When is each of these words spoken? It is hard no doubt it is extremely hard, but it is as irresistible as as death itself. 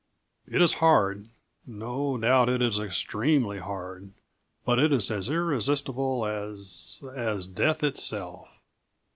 It 0.47 0.63
is 0.63 0.73
hard 0.81 1.27
no 1.67 2.17
doubt 2.17 2.49
it 2.49 2.59
is 2.59 2.79
extremely 2.79 3.59
hard, 3.59 4.09
but 4.65 4.79
it 4.79 4.91
is 4.91 5.11
as 5.11 5.29
irresistible 5.29 6.25
as 6.25 7.03
as 7.15 7.45
death 7.45 7.83
itself. 7.83 8.47